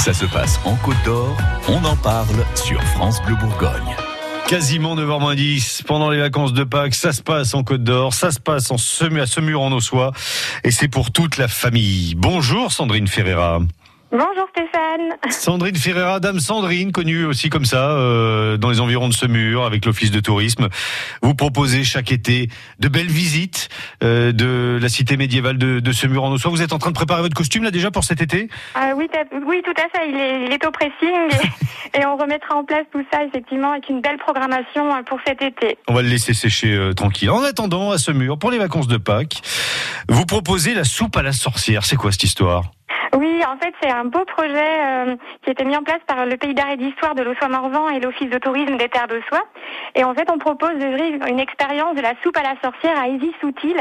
Ça 0.00 0.14
se 0.14 0.24
passe 0.24 0.58
en 0.64 0.76
Côte 0.76 0.96
d'Or, 1.04 1.36
on 1.68 1.84
en 1.84 1.94
parle 1.94 2.46
sur 2.54 2.82
France 2.82 3.20
Bleu 3.26 3.34
Bourgogne. 3.36 3.94
Quasiment 4.48 4.96
9h10 4.96 5.84
pendant 5.84 6.08
les 6.08 6.18
vacances 6.18 6.54
de 6.54 6.64
Pâques, 6.64 6.94
ça 6.94 7.12
se 7.12 7.20
passe 7.20 7.52
en 7.52 7.64
Côte 7.64 7.84
d'Or, 7.84 8.14
ça 8.14 8.30
se 8.30 8.40
passe 8.40 8.70
en 8.70 8.78
Semur, 8.78 9.24
à 9.24 9.26
Semur 9.26 9.60
en 9.60 9.70
Ossois 9.72 10.12
et 10.64 10.70
c'est 10.70 10.88
pour 10.88 11.12
toute 11.12 11.36
la 11.36 11.48
famille. 11.48 12.14
Bonjour 12.14 12.72
Sandrine 12.72 13.08
Ferreira. 13.08 13.60
Bonjour 14.12 14.48
Stéphane. 14.50 15.16
Sandrine 15.30 15.76
Ferreira, 15.76 16.18
Dame 16.18 16.40
Sandrine, 16.40 16.90
connue 16.90 17.24
aussi 17.26 17.48
comme 17.48 17.64
ça 17.64 17.92
euh, 17.92 18.56
dans 18.56 18.68
les 18.70 18.80
environs 18.80 19.08
de 19.08 19.14
Semur 19.14 19.64
avec 19.64 19.84
l'Office 19.84 20.10
de 20.10 20.18
tourisme. 20.18 20.68
Vous 21.22 21.34
proposez 21.36 21.84
chaque 21.84 22.10
été 22.10 22.48
de 22.80 22.88
belles 22.88 23.06
visites 23.06 23.68
euh, 24.02 24.32
de 24.32 24.80
la 24.82 24.88
cité 24.88 25.16
médiévale 25.16 25.58
de, 25.58 25.78
de 25.78 25.92
Semur 25.92 26.24
en 26.24 26.32
Ossois. 26.32 26.50
Vous 26.50 26.60
êtes 26.60 26.72
en 26.72 26.78
train 26.78 26.90
de 26.90 26.96
préparer 26.96 27.22
votre 27.22 27.36
costume 27.36 27.62
là 27.62 27.70
déjà 27.70 27.92
pour 27.92 28.02
cet 28.02 28.20
été? 28.20 28.48
Ah 28.74 28.94
oui, 28.96 29.08
oui, 29.46 29.62
tout 29.64 29.80
à 29.80 29.88
fait. 29.96 30.08
Il 30.08 30.16
est, 30.16 30.46
il 30.46 30.52
est 30.52 30.66
au 30.66 30.72
pressing 30.72 31.52
et, 31.94 31.98
et 32.00 32.04
on 32.04 32.16
remettra 32.16 32.56
en 32.56 32.64
place 32.64 32.86
tout 32.90 33.04
ça 33.12 33.22
effectivement 33.22 33.70
avec 33.70 33.88
une 33.88 34.00
belle 34.00 34.18
programmation 34.18 34.92
euh, 34.92 35.02
pour 35.06 35.20
cet 35.24 35.40
été. 35.40 35.78
On 35.86 35.94
va 35.94 36.02
le 36.02 36.08
laisser 36.08 36.34
sécher 36.34 36.74
euh, 36.74 36.94
tranquille. 36.94 37.30
En 37.30 37.44
attendant, 37.44 37.92
à 37.92 37.98
Semur, 37.98 38.40
pour 38.40 38.50
les 38.50 38.58
vacances 38.58 38.88
de 38.88 38.96
Pâques, 38.96 39.40
vous 40.08 40.26
proposez 40.26 40.74
la 40.74 40.82
soupe 40.82 41.16
à 41.16 41.22
la 41.22 41.32
sorcière. 41.32 41.84
C'est 41.84 41.96
quoi 41.96 42.10
cette 42.10 42.24
histoire? 42.24 42.72
Oui, 43.16 43.42
en 43.44 43.56
fait, 43.58 43.74
c'est 43.82 43.90
un 43.90 44.04
beau 44.04 44.24
projet 44.24 44.54
euh, 44.56 45.16
qui 45.42 45.50
a 45.50 45.52
été 45.52 45.64
mis 45.64 45.76
en 45.76 45.82
place 45.82 45.98
par 46.06 46.26
le 46.26 46.36
Pays 46.36 46.54
d'art 46.54 46.70
et 46.70 46.76
d'histoire 46.76 47.14
de 47.14 47.22
l'Ossois-Morvan 47.22 47.88
et 47.90 47.98
l'Office 48.00 48.30
de 48.30 48.38
tourisme 48.38 48.76
des 48.76 48.88
terres 48.88 49.08
d'Ossois. 49.08 49.44
Et 49.96 50.04
en 50.04 50.14
fait, 50.14 50.28
on 50.32 50.38
propose 50.38 50.74
de 50.78 50.86
vivre 50.86 51.26
une 51.26 51.40
expérience 51.40 51.96
de 51.96 52.00
la 52.02 52.12
soupe 52.22 52.36
à 52.36 52.42
la 52.42 52.54
sorcière 52.62 52.98
à 52.98 53.08
Ésy-Soutil. 53.08 53.74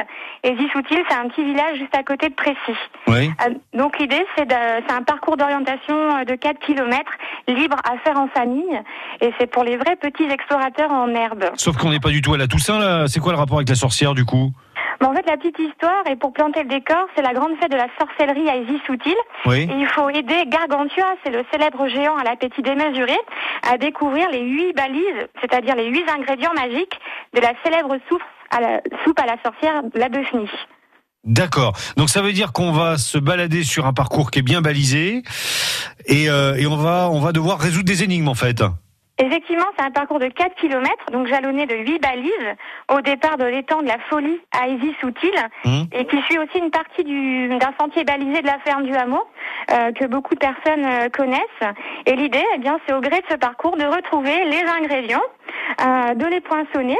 Ésy-Soutil, 0.43 0.97
c'est 1.09 1.15
un 1.15 1.27
petit 1.29 1.43
village 1.43 1.77
juste 1.77 1.95
à 1.95 2.03
côté 2.03 2.29
de 2.29 2.33
Précy. 2.33 2.77
Oui. 3.07 3.29
Euh, 3.45 3.53
Donc 3.73 3.99
l'idée, 3.99 4.25
c'est 4.35 4.45
de- 4.47 4.83
c'est 4.87 4.93
un 4.93 5.03
parcours 5.03 5.37
d'orientation 5.37 5.95
euh, 6.17 6.23
de 6.25 6.35
4 6.35 6.59
km 6.59 7.11
libre 7.47 7.77
à 7.83 7.97
faire 7.99 8.19
en 8.19 8.27
famille. 8.29 8.79
Et 9.21 9.31
c'est 9.39 9.47
pour 9.47 9.63
les 9.63 9.77
vrais 9.77 9.95
petits 9.95 10.23
explorateurs 10.29 10.91
en 10.91 11.07
herbe. 11.13 11.45
Sauf 11.55 11.77
qu'on 11.77 11.91
n'est 11.91 11.99
pas 11.99 12.09
du 12.09 12.21
tout 12.21 12.33
à 12.33 12.37
la 12.37 12.47
Toussaint 12.47 12.79
là. 12.79 13.07
C'est 13.07 13.19
quoi 13.19 13.31
le 13.33 13.37
rapport 13.37 13.57
avec 13.57 13.69
la 13.69 13.75
sorcière 13.75 14.13
du 14.15 14.25
coup? 14.25 14.51
Mais 15.01 15.07
en 15.07 15.13
fait, 15.13 15.25
la 15.25 15.37
petite 15.37 15.57
histoire, 15.59 16.03
et 16.09 16.15
pour 16.15 16.33
planter 16.33 16.63
le 16.63 16.69
décor, 16.69 17.07
c'est 17.15 17.21
la 17.21 17.33
grande 17.33 17.57
fête 17.59 17.71
de 17.71 17.77
la 17.77 17.87
sorcellerie 17.97 18.49
à 18.49 18.57
Issy-Soutil. 18.57 19.15
Oui. 19.45 19.59
Et 19.59 19.75
il 19.79 19.87
faut 19.87 20.09
aider 20.09 20.43
Gargantua, 20.47 21.15
c'est 21.23 21.31
le 21.31 21.45
célèbre 21.51 21.87
géant 21.87 22.17
à 22.17 22.23
l'appétit 22.23 22.61
démesuré, 22.61 23.17
à 23.69 23.77
découvrir 23.77 24.29
les 24.29 24.41
huit 24.41 24.73
balises, 24.75 25.27
c'est-à-dire 25.41 25.75
les 25.75 25.87
huit 25.87 26.09
ingrédients 26.09 26.53
magiques 26.53 26.99
de 27.33 27.39
la 27.39 27.53
célèbre 27.63 27.95
soupe 28.09 28.23
à 28.51 28.59
la, 28.59 28.81
soupe 29.03 29.19
à 29.19 29.25
la 29.25 29.37
sorcière, 29.43 29.81
la. 29.93 30.09
D'accord. 31.23 31.73
Donc 31.97 32.09
ça 32.09 32.21
veut 32.21 32.33
dire 32.33 32.51
qu'on 32.51 32.71
va 32.71 32.97
se 32.97 33.17
balader 33.17 33.63
sur 33.63 33.85
un 33.85 33.93
parcours 33.93 34.31
qui 34.31 34.39
est 34.39 34.43
bien 34.43 34.61
balisé 34.61 35.23
et, 36.05 36.29
euh, 36.29 36.55
et 36.55 36.65
on 36.65 36.77
va 36.77 37.09
on 37.11 37.19
va 37.19 37.31
devoir 37.31 37.59
résoudre 37.59 37.85
des 37.85 38.03
énigmes 38.03 38.29
en 38.29 38.35
fait. 38.35 38.63
Effectivement, 39.19 39.65
c'est 39.77 39.85
un 39.85 39.91
parcours 39.91 40.19
de 40.19 40.27
4 40.27 40.55
km, 40.55 40.89
donc 41.11 41.27
jalonné 41.27 41.65
de 41.65 41.75
8 41.75 41.99
balises, 42.01 42.55
au 42.89 43.01
départ 43.01 43.37
de 43.37 43.43
l'étang 43.45 43.81
de 43.81 43.87
la 43.87 43.99
Folie 44.09 44.39
à 44.57 44.67
Issy-Soutil, 44.69 45.31
Hum. 45.65 45.87
et 45.91 46.05
qui 46.05 46.21
suit 46.23 46.37
aussi 46.39 46.57
une 46.57 46.71
partie 46.71 47.03
du- 47.03 47.49
d'un 47.57 47.73
sentier 47.79 48.05
balisé 48.05 48.41
de 48.41 48.47
la 48.47 48.59
ferme 48.59 48.83
du 48.83 48.95
hameau, 48.95 49.21
euh, 49.71 49.91
que 49.91 50.05
beaucoup 50.05 50.35
de 50.35 50.39
personnes 50.39 50.85
euh, 50.85 51.09
connaissent. 51.09 51.75
Et 52.05 52.15
l'idée, 52.15 52.43
eh 52.55 52.59
bien, 52.59 52.79
c'est 52.87 52.93
au 52.93 53.01
gré 53.01 53.19
de 53.19 53.25
ce 53.29 53.35
parcours 53.35 53.75
de 53.75 53.83
retrouver 53.85 54.45
les 54.45 54.63
ingrédients, 54.81 55.21
euh, 55.81 56.13
de 56.15 56.25
les 56.25 56.41
poinçonner, 56.41 56.97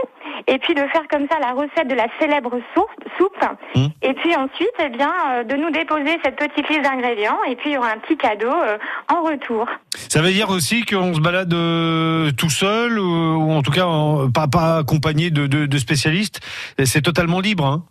et 0.47 0.57
puis 0.59 0.73
de 0.73 0.81
faire 0.87 1.07
comme 1.09 1.27
ça 1.29 1.37
la 1.39 1.51
recette 1.51 1.87
de 1.87 1.95
la 1.95 2.07
célèbre 2.19 2.51
soupe, 2.75 3.09
soupe. 3.17 3.35
Hum. 3.75 3.89
et 4.01 4.13
puis 4.13 4.35
ensuite, 4.35 4.73
eh 4.83 4.89
bien, 4.89 5.11
euh, 5.31 5.43
de 5.43 5.55
nous 5.55 5.69
déposer 5.69 6.19
cette 6.23 6.35
petite 6.35 6.67
liste 6.69 6.81
d'ingrédients, 6.83 7.37
et 7.47 7.55
puis 7.55 7.71
il 7.71 7.73
y 7.73 7.77
aura 7.77 7.89
un 7.91 7.97
petit 7.99 8.17
cadeau 8.17 8.51
euh, 8.51 8.77
en 9.13 9.21
retour. 9.23 9.67
Ça 9.93 10.21
veut 10.21 10.31
dire 10.31 10.49
aussi 10.49 10.85
qu'on 10.85 11.13
se 11.13 11.19
balade 11.21 11.53
euh, 11.53 12.31
tout 12.37 12.49
seul 12.49 12.99
ou, 12.99 13.03
ou 13.05 13.51
en 13.51 13.61
tout 13.61 13.71
cas 13.71 13.85
en- 13.85 14.29
pas 14.31 14.47
pas 14.47 14.77
accompagné 14.79 15.29
de, 15.31 15.47
de, 15.47 15.65
de 15.65 15.77
spécialistes? 15.77 16.39
C'est 16.83 17.01
totalement 17.01 17.39
libre. 17.39 17.65
Hein 17.65 17.83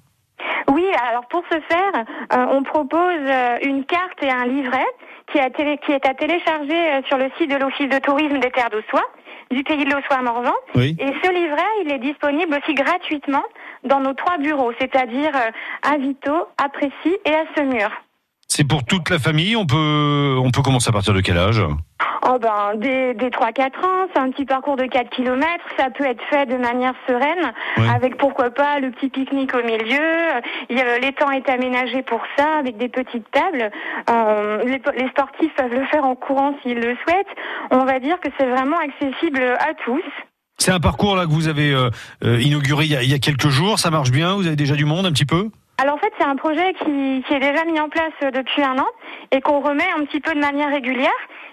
Oui, 0.70 0.84
alors 1.10 1.26
pour 1.28 1.42
ce 1.50 1.58
faire, 1.68 2.04
euh, 2.34 2.46
on 2.50 2.62
propose 2.62 3.20
euh, 3.26 3.58
une 3.62 3.84
carte 3.84 4.22
et 4.22 4.30
un 4.30 4.44
livret 4.46 4.86
qui, 5.32 5.38
est 5.38 6.06
à 6.06 6.14
télécharger 6.14 7.02
sur 7.06 7.18
le 7.18 7.30
site 7.36 7.50
de 7.50 7.56
l'Office 7.56 7.88
de 7.90 7.98
tourisme 7.98 8.38
des 8.38 8.50
terres 8.50 8.70
d'Ossois, 8.70 9.04
du 9.50 9.62
pays 9.64 9.84
de 9.84 9.90
l'Ossois 9.90 10.18
à 10.18 10.22
Morvan. 10.22 10.52
oui. 10.74 10.96
Et 10.98 11.06
ce 11.06 11.32
livret, 11.32 11.62
il 11.84 11.92
est 11.92 11.98
disponible 11.98 12.58
aussi 12.62 12.74
gratuitement 12.74 13.44
dans 13.84 14.00
nos 14.00 14.12
trois 14.14 14.38
bureaux, 14.38 14.72
c'est-à-dire 14.78 15.30
euh, 15.34 15.90
à 15.90 15.96
Vito, 15.98 16.48
à 16.58 16.68
Précy 16.68 17.16
et 17.24 17.34
à 17.34 17.44
Semur. 17.56 17.90
C'est 18.46 18.66
pour 18.66 18.84
toute 18.84 19.10
la 19.10 19.18
famille. 19.18 19.56
On 19.56 19.66
peut 19.66 20.36
on 20.42 20.50
peut 20.50 20.62
commencer 20.62 20.88
à 20.88 20.92
partir 20.92 21.14
de 21.14 21.20
quel 21.20 21.38
âge? 21.38 21.62
Oh 22.30 22.38
ben, 22.38 22.74
des, 22.76 23.14
des 23.14 23.30
3-4 23.30 23.66
ans, 23.84 24.06
c'est 24.12 24.20
un 24.20 24.30
petit 24.30 24.44
parcours 24.44 24.76
de 24.76 24.84
4 24.84 25.08
km, 25.08 25.46
ça 25.78 25.88
peut 25.90 26.04
être 26.04 26.22
fait 26.28 26.44
de 26.46 26.56
manière 26.56 26.92
sereine, 27.08 27.52
avec 27.94 28.18
pourquoi 28.18 28.50
pas 28.50 28.80
le 28.80 28.90
petit 28.90 29.08
pique-nique 29.08 29.54
au 29.54 29.62
milieu, 29.62 30.02
il 30.68 30.78
a- 30.78 30.98
l'étang 30.98 31.30
est 31.30 31.48
aménagé 31.48 32.02
pour 32.02 32.20
ça, 32.36 32.58
avec 32.58 32.76
des 32.76 32.88
petites 32.88 33.30
tables, 33.30 33.70
Euh, 34.10 34.62
les, 34.64 34.80
les 35.02 35.08
sportifs 35.08 35.54
peuvent 35.56 35.72
le 35.74 35.84
faire 35.86 36.04
en 36.04 36.14
courant 36.14 36.54
s'ils 36.62 36.78
le 36.78 36.96
souhaitent, 37.02 37.26
on 37.70 37.84
va 37.84 37.98
dire 37.98 38.18
que 38.20 38.28
c'est 38.38 38.46
vraiment 38.46 38.76
accessible 38.78 39.42
à 39.58 39.72
tous. 39.84 40.02
C'est 40.58 40.72
un 40.72 40.80
parcours 40.80 41.14
là 41.16 41.24
que 41.24 41.30
vous 41.30 41.48
avez 41.48 41.72
euh, 41.72 41.88
euh, 42.24 42.40
inauguré 42.40 42.84
il 42.84 42.92
y, 42.92 42.96
a, 42.96 43.02
il 43.02 43.10
y 43.10 43.14
a 43.14 43.18
quelques 43.18 43.48
jours. 43.48 43.78
Ça 43.78 43.90
marche 43.90 44.10
bien? 44.10 44.34
Vous 44.34 44.46
avez 44.46 44.56
déjà 44.56 44.74
du 44.74 44.84
monde 44.84 45.06
un 45.06 45.12
petit 45.12 45.24
peu? 45.24 45.48
Alors 45.80 45.94
en 45.94 45.98
fait, 45.98 46.12
c'est 46.18 46.24
un 46.26 46.36
projet 46.36 46.74
qui, 46.74 47.22
qui 47.26 47.34
est 47.34 47.38
déjà 47.40 47.64
mis 47.64 47.78
en 47.80 47.88
place 47.88 48.12
euh, 48.24 48.30
depuis 48.30 48.62
un 48.62 48.78
an 48.78 48.86
et 49.30 49.40
qu'on 49.40 49.60
remet 49.60 49.86
un 49.96 50.04
petit 50.04 50.20
peu 50.20 50.34
de 50.34 50.40
manière 50.40 50.70
régulière. 50.70 51.10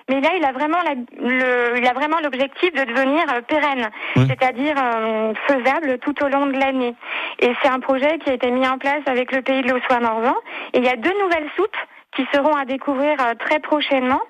Mais 0.10 0.20
là, 0.22 0.30
il 0.38 0.44
a 0.46 0.52
vraiment 0.52 0.78
la- 0.84 0.96
le, 1.20 1.78
il 1.78 1.88
a 1.88 1.94
vraiment 1.94 2.18
l'objectif 2.24 2.72
de 2.74 2.84
devenir 2.86 3.24
euh, 3.34 3.42
pérenne, 3.42 3.90
Oui. 4.16 4.24
c'est-à-dire 4.28 4.76
euh, 4.78 5.34
faisable 5.48 5.98
tout 6.00 6.24
au 6.24 6.28
long 6.28 6.48
de 6.48 6.58
l'année. 6.58 6.96
Et 7.40 7.52
c'est 7.62 7.70
un 7.70 7.80
projet 7.80 8.18
qui 8.20 8.30
a 8.30 8.34
été 8.34 8.50
mis 8.52 8.68
en 8.68 8.78
place 8.78 9.02
avec 9.08 9.32
le 9.32 9.42
pays 9.42 9.62
de 9.62 9.70
l'Ossois-Morvan. 9.72 10.36
Et 10.74 10.80
il 10.80 10.84
y 10.84 10.90
a 10.90 10.96
deux 10.96 11.14
nouvelles 11.22 11.50
soupes 11.56 11.78
qui 12.16 12.26
seront 12.34 12.56
à 12.56 12.66
découvrir 12.66 13.18
très 13.40 13.60
prochainement, 13.60 14.22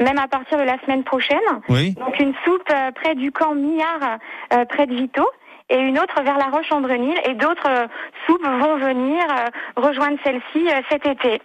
même 0.00 0.18
à 0.18 0.28
partir 0.28 0.58
de 0.58 0.62
la 0.64 0.78
semaine 0.84 1.02
prochaine. 1.04 1.40
Oui. 1.68 1.92
Donc 1.98 2.18
une 2.20 2.34
soupe 2.44 2.70
euh, 2.72 2.90
près 2.92 3.14
du 3.14 3.32
camp 3.32 3.54
Millard, 3.54 4.18
euh, 4.54 4.64
près 4.66 4.86
de 4.86 4.94
Vito, 4.94 5.26
et 5.72 5.78
une 5.78 5.98
autre 5.98 6.22
vers 6.22 6.36
la 6.36 6.48
Roche-en-Brenil, 6.50 7.14
et 7.28 7.34
d'autres 7.34 7.68
euh, 7.68 7.86
soupes 8.26 8.44
vont 8.44 8.76
venir 8.78 9.22
euh, 9.30 9.48
rejoindre 9.76 10.18
celle-ci 10.22 10.68
euh, 10.68 10.80
cet 10.90 11.06
été. 11.06 11.40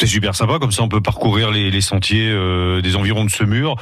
C'est 0.00 0.06
super 0.06 0.34
sympa, 0.34 0.58
comme 0.58 0.72
ça 0.72 0.82
on 0.82 0.88
peut 0.88 1.00
parcourir 1.00 1.50
les, 1.50 1.80
sentiers 1.80 2.32
des 2.82 2.96
environs 2.96 3.26
de 3.26 3.30
ce 3.30 3.44
mur 3.44 3.74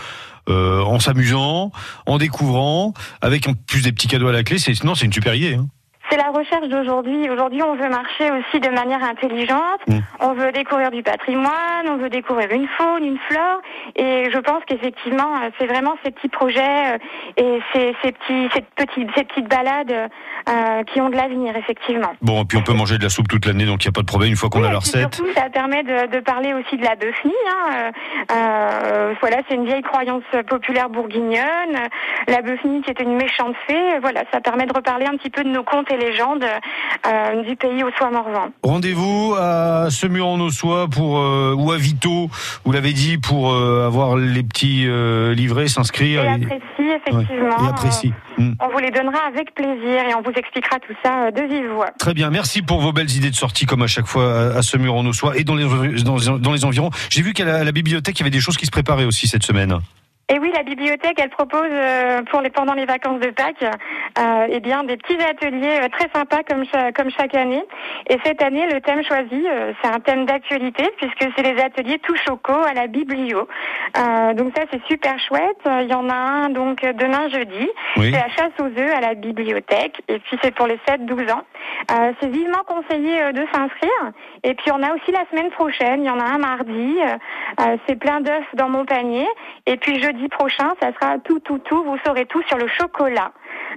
en 0.49 0.99
s'amusant, 0.99 1.71
en 2.07 2.19
découvrant, 2.19 2.93
avec 3.21 3.47
en 3.47 3.53
plus 3.55 3.83
des 3.83 3.93
petits 3.93 4.09
cadeaux 4.09 4.27
à 4.27 4.33
la 4.33 4.43
clé. 4.43 4.59
C'est 4.59 4.83
non, 4.83 4.97
c'est 4.97 5.05
une 5.05 5.13
super 5.13 5.35
idée. 5.35 5.55
Hein. 5.55 5.69
C'est 6.11 6.17
la 6.17 6.31
recherche 6.31 6.69
d'aujourd'hui. 6.69 7.29
Aujourd'hui, 7.29 7.63
on 7.63 7.75
veut 7.75 7.89
marcher 7.89 8.31
aussi 8.31 8.61
de 8.61 8.69
manière 8.69 9.03
intelligente. 9.03 9.81
Mm. 9.87 9.99
On 10.21 10.33
veut 10.33 10.53
découvrir 10.53 10.91
du 10.91 11.03
patrimoine, 11.03 11.87
on 11.87 11.97
veut 11.97 12.09
découvrir 12.09 12.51
une 12.51 12.67
faune, 12.77 13.05
une 13.05 13.19
flore. 13.29 13.61
Et 13.97 14.31
je 14.33 14.39
pense 14.39 14.63
qu'effectivement, 14.67 15.35
euh, 15.43 15.51
c'est 15.59 15.67
vraiment 15.67 15.97
ces 16.05 16.11
petits 16.11 16.29
projets 16.29 16.95
euh, 16.95 16.99
et 17.37 17.61
ces, 17.73 17.95
ces 18.03 18.13
petits, 18.13 18.49
ces 18.55 18.63
petites, 18.63 19.11
ces 19.17 19.25
petites 19.25 19.49
balades 19.49 20.11
euh, 20.49 20.83
qui 20.85 21.01
ont 21.01 21.11
de 21.11 21.17
l'avenir, 21.17 21.55
effectivement. 21.57 22.13
Bon, 22.23 22.43
et 22.43 22.45
puis 22.47 22.57
on 22.57 22.63
peut 22.63 22.73
manger 22.73 22.97
de 22.97 23.03
la 23.03 23.11
soupe 23.11 23.29
toute 23.29 23.45
l'année, 23.45 23.67
donc 23.67 23.85
il 23.85 23.89
n'y 23.89 23.93
a 23.93 23.93
pas 23.93 24.01
de 24.01 24.07
problème 24.07 24.31
une 24.31 24.37
fois 24.37 24.49
qu'on 24.49 24.63
Oui, 24.63 24.69
a 24.69 24.73
la 24.73 24.79
recette. 24.79 25.15
Surtout, 25.15 25.33
ça 25.35 25.51
permet 25.51 25.83
de, 25.83 26.07
de 26.07 26.21
parler 26.21 26.55
aussi 26.55 26.77
de 26.79 26.85
la 26.85 26.97
Beuphnie. 26.97 27.33
Hein. 27.51 27.93
Euh, 28.33 29.15
voilà, 29.21 29.39
c'est 29.49 29.55
une 29.57 29.67
vieille 29.67 29.83
croyance 29.83 30.23
populaire 30.49 30.89
bourguignonne. 30.89 31.77
La 32.29 32.41
Beuphnie 32.41 32.81
qui 32.83 32.91
était 32.91 33.05
une 33.05 33.17
méchante 33.17 33.55
fée. 33.67 33.99
Voilà, 34.01 34.25
ça 34.33 34.41
permet 34.41 34.67
de 34.67 34.73
reparler 34.73 35.07
un 35.07 35.17
petit 35.17 35.31
peu 35.31 35.45
de 35.45 35.49
nos 35.49 35.63
contes 35.63 35.91
et 35.91 35.98
légendes 35.99 36.45
euh, 36.45 37.43
du 37.43 37.57
pays 37.57 37.83
au 37.85 37.91
soie 37.97 38.11
morvan. 38.11 38.49
Rendez-vous 38.63 39.35
à 39.39 39.89
Semur-en-Ossois 39.91 40.89
pour 40.89 41.19
euh, 41.19 41.55
ou 41.57 41.73
à 41.73 41.77
Vito, 41.77 42.31
vous 42.65 42.73
l'avez 42.73 42.93
dit, 42.93 43.19
pour 43.19 43.53
euh, 43.53 43.87
avoir 43.87 44.17
les 44.17 44.43
petits 44.43 44.87
livrets, 45.35 45.69
s'inscrire. 45.69 46.25
Et 46.25 46.29
apprécie, 46.29 46.63
Ouais, 46.79 47.01
effectivement. 47.07 47.65
et 47.65 47.69
apprécie. 47.69 48.09
euh, 48.09 48.25
Mm. 48.39 48.53
On 48.61 48.69
vous 48.69 48.79
les 48.79 48.93
donnera 48.93 49.19
avec 49.27 49.53
plaisir 49.53 50.05
et 50.09 50.15
on 50.15 50.23
vous 50.23 50.31
expliquera 50.31 50.79
tout 50.79 50.95
ça 51.05 51.33
de 51.33 51.43
vive 51.43 51.73
voix. 51.75 51.91
Très 51.99 52.15
bien, 52.15 52.31
merci 52.31 52.63
pour 52.63 52.81
vos 52.81 52.93
belles 52.93 53.11
idées 53.11 53.31
de 53.31 53.35
sortie 53.35 53.67
comme 53.67 53.83
à 53.83 53.89
chaque 53.89 54.07
fois 54.07 54.55
à, 54.57 54.63
Semur-en-Ossois 54.63 55.37
et 55.37 55.43
dans 55.43 55.57
les, 55.57 55.65
dans, 56.05 56.39
dans 56.39 56.53
les 56.53 56.65
environs. 56.65 56.91
J'ai 57.11 57.23
vu 57.23 57.33
qu'à 57.33 57.65
la 57.65 57.73
bibliothèque, 57.73 58.17
il 58.17 58.21
y 58.21 58.23
avait 58.23 58.31
des 58.31 58.41
choses 58.41 58.57
qui 58.57 58.65
se 58.67 58.71
préparaient 58.71 59.07
aussi 59.07 59.27
cette 59.27 59.43
semaine. 59.43 59.79
Et 60.31 60.39
oui, 60.39 60.53
la 60.55 60.63
bibliothèque, 60.63 61.19
elle 61.23 61.31
propose 61.31 61.71
euh, 61.71 62.23
pour 62.31 62.43
les 62.43 62.51
pendant 62.51 62.75
les 62.75 62.85
vacances 62.85 63.19
de 63.21 63.31
Pâques, 63.31 63.63
euh, 63.63 64.47
eh 64.51 64.61
bien 64.61 64.85
des 64.85 64.99
petits 64.99 65.17
ateliers 65.23 65.81
euh, 65.83 65.89
très 65.89 66.09
sympas 66.15 66.43
comme 66.47 66.67
cha- 66.67 66.93
comme 66.93 67.11
chaque 67.11 67.35
année. 67.35 67.65
Et 68.11 68.19
cette 68.25 68.43
année, 68.43 68.67
le 68.71 68.81
thème 68.83 69.03
choisi, 69.03 69.47
euh, 69.49 69.73
c'est 69.81 69.89
un 69.89 70.01
thème 70.01 70.27
d'actualité 70.27 70.85
puisque 70.99 71.33
c'est 71.35 71.43
les 71.55 71.59
ateliers 71.63 71.99
tout 72.01 72.15
choco 72.27 72.53
à 72.53 72.75
la 72.75 72.89
biblio. 72.89 73.49
Euh, 73.97 74.35
donc 74.35 74.53
ça, 74.55 74.65
c'est 74.71 74.85
super 74.87 75.19
chouette. 75.19 75.61
Il 75.65 75.89
y 75.91 75.95
en 75.95 76.11
a 76.11 76.15
un 76.15 76.51
donc 76.51 76.83
demain 76.83 77.31
jeudi. 77.31 77.67
Oui. 77.97 78.13
C'est 78.13 78.21
la 78.21 78.29
chasse 78.29 78.53
aux 78.61 78.65
œufs 78.79 78.95
à 78.95 79.01
la 79.01 79.15
bibliothèque. 79.15 80.03
Et 80.09 80.19
puis 80.19 80.39
c'est 80.43 80.55
pour 80.55 80.67
les 80.67 80.79
7-12 80.87 81.33
ans. 81.33 81.43
Euh, 81.91 82.13
c'est 82.21 82.29
vivement 82.29 82.63
conseillé 82.67 83.23
euh, 83.23 83.33
de 83.33 83.45
s'inscrire. 83.53 84.13
Et 84.45 84.55
puis 84.55 84.71
on 84.73 84.83
a 84.83 84.95
aussi 84.95 85.11
la 85.13 85.25
semaine 85.31 85.51
prochaine. 85.51 86.03
Il 86.03 86.07
y 86.07 86.11
en 86.11 86.21
a 86.21 86.25
un 86.25 86.39
mardi. 86.39 86.97
Euh, 87.61 87.77
c'est 87.87 87.97
plein 87.97 88.21
d'œufs 88.21 88.45
dans 88.55 88.69
mon 88.69 88.85
panier. 88.85 89.27
Et 89.67 89.77
puis 89.77 90.03
jeudi 90.03 90.29
prochain, 90.29 90.75
ça 90.81 90.93
sera 90.93 91.19
tout, 91.19 91.41
tout, 91.41 91.59
tout. 91.59 91.83
Vous 91.85 91.97
saurez 92.05 92.27
tout 92.27 92.43
sur 92.49 92.59
le 92.59 92.69
chocolat 92.69 93.33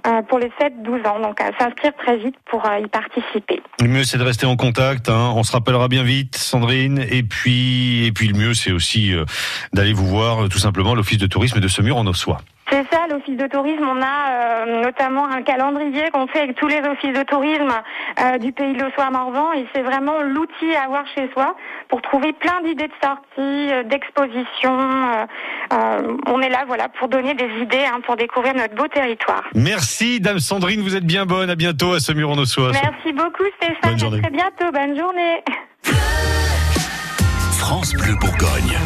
euh, 0.08 0.22
pour 0.24 0.40
les 0.40 0.52
7-12 0.60 1.08
ans. 1.08 1.20
Donc 1.20 1.40
s'inscrire 1.60 1.94
très 1.98 2.18
vite 2.18 2.36
pour 2.50 2.64
y 2.66 2.88
participer. 2.88 3.62
Le 3.82 3.88
mieux, 3.88 4.04
c'est 4.04 4.18
de 4.18 4.24
rester 4.24 4.46
en 4.46 4.56
contact. 4.56 5.10
hein. 5.10 5.34
On 5.36 5.44
se 5.44 5.52
rappellera 5.52 5.88
bien 5.88 6.04
vite, 6.04 6.36
Sandrine. 6.36 7.00
Et 7.10 7.24
puis, 7.24 8.06
et 8.06 8.12
puis 8.12 8.28
le 8.28 8.38
mieux, 8.38 8.54
c'est 8.54 8.72
aussi 8.72 9.14
d'aller 9.74 9.94
vous 9.94 10.08
voir, 10.08 10.50
tout 10.50 10.58
simplement, 10.60 10.96
l'office 10.96 11.18
de 11.18 11.28
tourisme 11.28 11.60
de 11.60 11.68
Semur 11.68 11.98
en 11.98 12.06
Ossois. 12.08 12.40
C'est 12.70 12.86
ça, 12.90 13.06
l'office 13.22 13.38
de 13.38 13.48
tourisme. 13.48 13.88
On 13.88 14.02
a 14.02 14.66
euh, 14.66 14.84
notamment 14.84 15.28
un 15.28 15.42
calendrier 15.42 16.10
qu'on 16.12 16.28
fait 16.28 16.42
avec 16.42 16.56
tous 16.56 16.68
les 16.68 16.80
offices 16.80 17.18
de 17.18 17.24
tourisme 17.24 17.72
euh, 18.20 18.38
du 18.38 18.52
pays 18.52 18.74
de 18.74 18.84
l'Ossois 18.84 19.06
à 19.06 19.12
Morvan 19.12 19.54
et 19.54 19.66
c'est 19.74 19.82
vraiment 19.82 20.22
l'outil 20.22 20.76
à 20.76 20.86
avoir 20.86 21.04
chez 21.16 21.30
soi 21.34 21.56
pour 21.90 22.02
trouver 22.02 22.34
plein 22.34 22.62
d'idées 22.64 22.88
de 22.88 22.94
sorties, 23.02 23.22
euh, 23.38 23.84
d'expositions. 23.84 24.80
euh, 24.80 25.26
euh, 25.74 26.18
on 26.28 26.42
est 26.42 26.50
là, 26.50 26.64
voilà, 26.68 26.90
pour 26.90 27.08
donner 27.08 27.34
des 27.34 27.50
idées, 27.62 27.86
hein, 27.86 28.00
pour 28.06 28.16
découvrir 28.16 28.54
notre 28.56 28.76
beau 28.76 28.88
territoire. 28.88 29.44
Merci, 29.56 30.20
Dame 30.20 30.40
Sandrine. 30.40 30.82
Vous 30.82 30.96
êtes 30.96 31.06
bien 31.06 31.26
bonne. 31.26 31.50
À 31.50 31.56
bientôt 31.56 31.94
à 31.94 32.00
Semur 32.00 32.30
en 32.30 32.38
Ossois. 32.38 32.72
Merci 32.72 33.14
beaucoup, 33.14 33.44
Stéphane. 33.58 33.78
Bonne 33.84 34.00
journée. 34.00 34.18
À 34.20 34.22
très 34.22 34.32
bientôt. 34.32 34.72
Bonne 34.72 34.98
journée. 34.98 35.44
France 37.58 37.94
Bleu 37.94 38.16
Bourgogne. 38.20 38.78